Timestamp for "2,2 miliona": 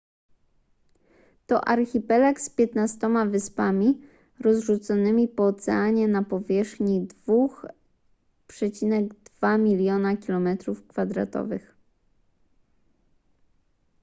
7.27-10.15